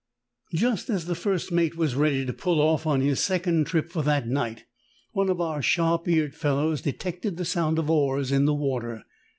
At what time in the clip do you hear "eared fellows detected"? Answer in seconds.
6.07-7.37